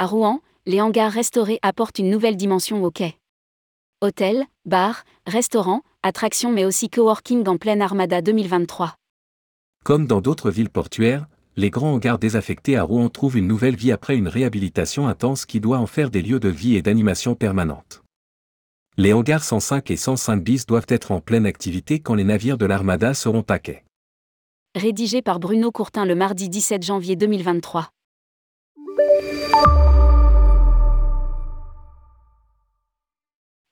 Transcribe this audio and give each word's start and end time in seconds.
À 0.00 0.06
Rouen, 0.06 0.40
les 0.66 0.80
hangars 0.80 1.12
restaurés 1.12 1.60
apportent 1.62 2.00
une 2.00 2.10
nouvelle 2.10 2.36
dimension 2.36 2.82
au 2.82 2.90
quai. 2.90 3.16
Hôtels, 4.00 4.44
bars, 4.64 5.04
restaurants, 5.24 5.82
attractions 6.02 6.50
mais 6.50 6.64
aussi 6.64 6.90
coworking 6.90 7.46
en 7.46 7.58
pleine 7.58 7.80
Armada 7.80 8.20
2023. 8.20 8.96
Comme 9.84 10.08
dans 10.08 10.20
d'autres 10.20 10.50
villes 10.50 10.68
portuaires, 10.68 11.28
les 11.56 11.70
grands 11.70 11.92
hangars 11.92 12.18
désaffectés 12.18 12.76
à 12.76 12.82
Rouen 12.82 13.08
trouvent 13.08 13.38
une 13.38 13.46
nouvelle 13.46 13.76
vie 13.76 13.92
après 13.92 14.16
une 14.16 14.26
réhabilitation 14.26 15.06
intense 15.06 15.46
qui 15.46 15.60
doit 15.60 15.78
en 15.78 15.86
faire 15.86 16.10
des 16.10 16.22
lieux 16.22 16.40
de 16.40 16.48
vie 16.48 16.74
et 16.74 16.82
d'animation 16.82 17.36
permanente. 17.36 18.02
Les 18.96 19.12
hangars 19.12 19.44
105 19.44 19.92
et 19.92 19.96
105 19.96 20.42
bis 20.42 20.66
doivent 20.66 20.86
être 20.88 21.12
en 21.12 21.20
pleine 21.20 21.46
activité 21.46 22.00
quand 22.00 22.14
les 22.14 22.24
navires 22.24 22.58
de 22.58 22.66
l'Armada 22.66 23.14
seront 23.14 23.44
à 23.48 23.60
quai. 23.60 23.84
Rédigé 24.74 25.22
par 25.22 25.38
Bruno 25.38 25.70
Courtin 25.70 26.04
le 26.04 26.16
mardi 26.16 26.48
17 26.48 26.82
janvier 26.82 27.14
2023. 27.14 27.90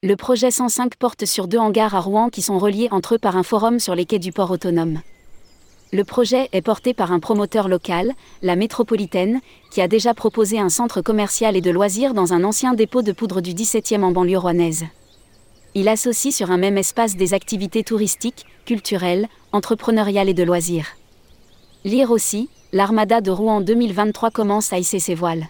Le 0.05 0.17
projet 0.17 0.51
105 0.51 0.97
porte 0.97 1.27
sur 1.27 1.47
deux 1.47 1.59
hangars 1.59 1.95
à 1.95 2.01
Rouen 2.01 2.29
qui 2.29 2.43
sont 2.43 2.59
reliés 2.59 2.89
entre 2.91 3.15
eux 3.15 3.19
par 3.19 3.37
un 3.37 3.45
forum 3.45 3.79
sur 3.79 3.95
les 3.95 4.05
quais 4.05 4.19
du 4.19 4.33
port 4.33 4.51
autonome. 4.51 5.01
Le 5.93 6.03
projet 6.03 6.49
est 6.51 6.61
porté 6.61 6.93
par 6.93 7.13
un 7.13 7.21
promoteur 7.21 7.69
local, 7.69 8.13
la 8.43 8.57
métropolitaine, 8.57 9.41
qui 9.71 9.81
a 9.81 9.87
déjà 9.87 10.13
proposé 10.13 10.59
un 10.59 10.71
centre 10.71 11.03
commercial 11.03 11.55
et 11.55 11.61
de 11.61 11.71
loisirs 11.71 12.15
dans 12.15 12.33
un 12.33 12.43
ancien 12.43 12.75
dépôt 12.75 13.03
de 13.03 13.13
poudre 13.13 13.41
du 13.41 13.53
17e 13.53 14.03
en 14.03 14.11
banlieue 14.11 14.39
rouennaise. 14.39 14.87
Il 15.77 15.87
associe 15.87 16.35
sur 16.35 16.51
un 16.51 16.59
même 16.59 16.79
espace 16.79 17.15
des 17.15 17.33
activités 17.33 17.85
touristiques, 17.85 18.47
culturelles, 18.67 19.29
entrepreneuriales 19.53 20.29
et 20.29 20.35
de 20.35 20.43
loisirs. 20.43 20.97
Lire 21.85 22.11
aussi, 22.11 22.49
l'Armada 22.73 23.21
de 23.21 23.31
Rouen 23.31 23.61
2023 23.61 24.33
commence 24.33 24.73
à 24.73 24.81
hisser 24.81 24.99
ses 24.99 25.15
voiles. 25.15 25.47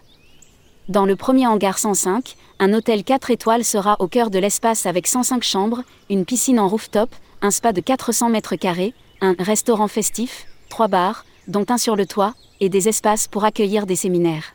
Dans 0.88 1.06
le 1.06 1.14
premier 1.14 1.46
hangar 1.46 1.78
105, 1.78 2.34
un 2.58 2.72
hôtel 2.72 3.04
4 3.04 3.30
étoiles 3.30 3.64
sera 3.64 3.96
au 4.00 4.08
cœur 4.08 4.30
de 4.30 4.40
l'espace 4.40 4.84
avec 4.84 5.06
105 5.06 5.42
chambres, 5.42 5.82
une 6.10 6.24
piscine 6.24 6.58
en 6.58 6.66
rooftop, 6.66 7.14
un 7.40 7.52
spa 7.52 7.72
de 7.72 7.80
400 7.80 8.30
mètres 8.30 8.56
carrés, 8.56 8.92
un 9.20 9.36
restaurant 9.38 9.86
festif, 9.86 10.46
trois 10.68 10.88
bars, 10.88 11.24
dont 11.46 11.64
un 11.68 11.78
sur 11.78 11.94
le 11.94 12.04
toit, 12.04 12.34
et 12.58 12.68
des 12.68 12.88
espaces 12.88 13.28
pour 13.28 13.44
accueillir 13.44 13.86
des 13.86 13.94
séminaires. 13.94 14.54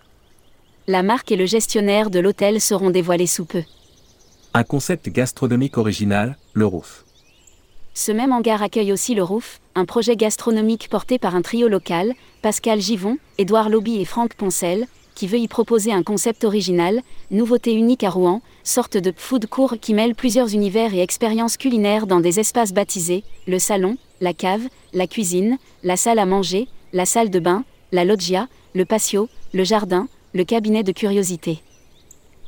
La 0.85 1.01
marque 1.01 1.31
et 1.31 1.37
le 1.37 1.45
gestionnaire 1.45 2.09
de 2.09 2.19
l'hôtel 2.19 2.59
seront 2.59 2.89
dévoilés 2.89 3.27
sous 3.27 3.45
peu. 3.45 3.63
Un 4.53 4.63
concept 4.63 5.07
gastronomique 5.09 5.77
original, 5.77 6.37
le 6.53 6.65
Roof. 6.65 7.05
Ce 7.93 8.11
même 8.11 8.33
hangar 8.33 8.61
accueille 8.61 8.91
aussi 8.91 9.15
le 9.15 9.23
Roof, 9.23 9.61
un 9.75 9.85
projet 9.85 10.17
gastronomique 10.17 10.89
porté 10.89 11.19
par 11.19 11.35
un 11.35 11.41
trio 11.41 11.69
local, 11.69 12.13
Pascal 12.41 12.81
Givon, 12.81 13.17
Édouard 13.37 13.69
Lobby 13.69 14.01
et 14.01 14.05
Franck 14.05 14.33
Poncel, 14.35 14.87
qui 15.17 15.25
veut 15.25 15.39
y 15.39 15.47
proposer 15.47 15.91
un 15.91 16.03
concept 16.03 16.43
original, 16.43 17.01
nouveauté 17.31 17.73
unique 17.73 18.03
à 18.03 18.11
Rouen, 18.11 18.43
sorte 18.63 18.97
de 18.97 19.11
food 19.17 19.47
court 19.47 19.73
qui 19.81 19.95
mêle 19.95 20.13
plusieurs 20.13 20.53
univers 20.53 20.93
et 20.93 21.01
expériences 21.01 21.57
culinaires 21.57 22.05
dans 22.05 22.19
des 22.19 22.39
espaces 22.39 22.71
baptisés, 22.71 23.23
le 23.47 23.57
salon, 23.57 23.97
la 24.21 24.35
cave, 24.35 24.61
la 24.93 25.07
cuisine, 25.07 25.57
la 25.83 25.97
salle 25.97 26.19
à 26.19 26.27
manger, 26.27 26.67
la 26.93 27.07
salle 27.07 27.31
de 27.31 27.39
bain, 27.39 27.63
la 27.91 28.05
loggia, 28.05 28.47
le 28.75 28.85
patio, 28.85 29.27
le 29.53 29.63
jardin, 29.63 30.07
le 30.35 30.43
cabinet 30.43 30.83
de 30.83 30.91
curiosité. 30.91 31.63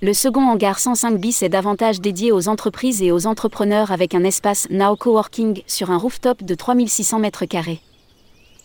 Le 0.03 0.13
second 0.13 0.47
hangar 0.47 0.77
105 0.77 1.17
bis 1.17 1.41
est 1.41 1.49
davantage 1.49 1.99
dédié 2.01 2.31
aux 2.31 2.49
entreprises 2.49 3.01
et 3.01 3.11
aux 3.11 3.25
entrepreneurs 3.25 3.91
avec 3.91 4.13
un 4.13 4.23
espace 4.23 4.67
Now 4.69 4.95
Coworking 4.95 5.63
sur 5.65 5.89
un 5.89 5.97
rooftop 5.97 6.43
de 6.43 6.53
3600 6.53 7.19
m2 7.19 7.88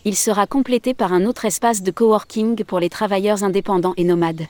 il 0.05 0.16
sera 0.16 0.47
complété 0.47 0.92
par 0.92 1.12
un 1.12 1.24
autre 1.24 1.44
espace 1.47 1.83
de 1.83 1.91
coworking 1.91 2.62
pour 2.64 2.78
les 2.78 2.91
travailleurs 2.91 3.42
indépendants 3.42 3.94
et 3.97 4.05
nomades. 4.05 4.47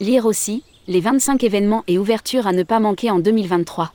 Lire 0.00 0.26
aussi, 0.26 0.64
les 0.88 1.00
25 1.00 1.42
événements 1.44 1.84
et 1.86 1.98
ouvertures 1.98 2.46
à 2.46 2.52
ne 2.52 2.62
pas 2.62 2.80
manquer 2.80 3.10
en 3.10 3.18
2023. 3.18 3.92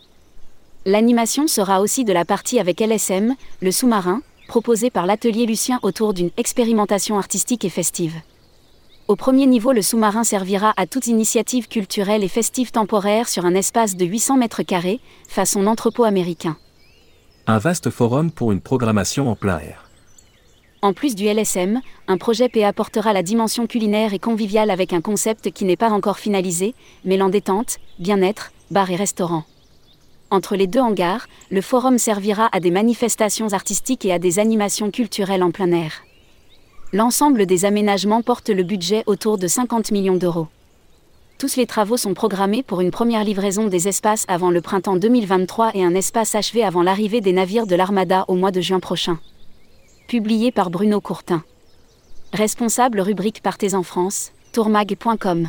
L'animation 0.85 1.47
sera 1.47 1.81
aussi 1.81 2.05
de 2.05 2.13
la 2.13 2.25
partie 2.25 2.59
avec 2.59 2.81
LSM, 2.81 3.35
le 3.61 3.71
sous-marin, 3.71 4.21
proposé 4.47 4.89
par 4.89 5.05
l'atelier 5.05 5.45
Lucien 5.45 5.79
autour 5.83 6.13
d'une 6.13 6.31
expérimentation 6.37 7.17
artistique 7.17 7.65
et 7.65 7.69
festive. 7.69 8.15
Au 9.07 9.15
premier 9.15 9.45
niveau, 9.45 9.73
le 9.73 9.81
sous-marin 9.81 10.23
servira 10.23 10.73
à 10.77 10.87
toute 10.87 11.07
initiative 11.07 11.67
culturelle 11.67 12.23
et 12.23 12.29
festive 12.29 12.71
temporaire 12.71 13.27
sur 13.27 13.45
un 13.45 13.55
espace 13.55 13.95
de 13.95 14.05
800 14.05 14.37
mètres 14.37 14.63
carrés, 14.63 15.01
façon 15.27 15.67
entrepôt 15.67 16.05
américain. 16.05 16.57
Un 17.45 17.57
vaste 17.57 17.89
forum 17.89 18.31
pour 18.31 18.51
une 18.51 18.61
programmation 18.61 19.29
en 19.29 19.35
plein 19.35 19.59
air. 19.59 19.90
En 20.83 20.93
plus 20.93 21.13
du 21.13 21.27
LSM, 21.27 21.79
un 22.07 22.17
projet 22.17 22.49
P 22.49 22.65
apportera 22.65 23.13
la 23.13 23.21
dimension 23.21 23.67
culinaire 23.67 24.15
et 24.15 24.19
conviviale 24.19 24.71
avec 24.71 24.93
un 24.93 25.01
concept 25.01 25.51
qui 25.51 25.63
n'est 25.63 25.75
pas 25.75 25.91
encore 25.91 26.17
finalisé, 26.17 26.73
mêlant 27.05 27.29
détente, 27.29 27.77
bien-être, 27.99 28.51
bar 28.71 28.89
et 28.89 28.95
restaurant. 28.95 29.43
Entre 30.31 30.55
les 30.55 30.65
deux 30.65 30.79
hangars, 30.79 31.27
le 31.51 31.61
forum 31.61 31.99
servira 31.99 32.49
à 32.51 32.59
des 32.59 32.71
manifestations 32.71 33.53
artistiques 33.53 34.05
et 34.05 34.11
à 34.11 34.17
des 34.17 34.39
animations 34.39 34.89
culturelles 34.89 35.43
en 35.43 35.51
plein 35.51 35.71
air. 35.71 36.01
L'ensemble 36.93 37.45
des 37.45 37.63
aménagements 37.65 38.23
porte 38.23 38.49
le 38.49 38.63
budget 38.63 39.03
autour 39.05 39.37
de 39.37 39.45
50 39.45 39.91
millions 39.91 40.17
d'euros. 40.17 40.47
Tous 41.37 41.57
les 41.57 41.67
travaux 41.67 41.97
sont 41.97 42.15
programmés 42.15 42.63
pour 42.63 42.81
une 42.81 42.91
première 42.91 43.23
livraison 43.23 43.67
des 43.67 43.87
espaces 43.87 44.25
avant 44.27 44.49
le 44.49 44.61
printemps 44.61 44.95
2023 44.95 45.75
et 45.75 45.83
un 45.83 45.93
espace 45.93 46.33
achevé 46.33 46.63
avant 46.63 46.81
l'arrivée 46.81 47.21
des 47.21 47.33
navires 47.33 47.67
de 47.67 47.75
l'Armada 47.75 48.25
au 48.27 48.33
mois 48.33 48.51
de 48.51 48.61
juin 48.61 48.79
prochain 48.79 49.19
publié 50.11 50.51
par 50.51 50.71
Bruno 50.71 50.99
Courtin. 50.99 51.41
Responsable 52.33 52.99
rubrique 52.99 53.41
Partez 53.41 53.75
en 53.75 53.83
France, 53.83 54.33
tourmag.com. 54.51 55.47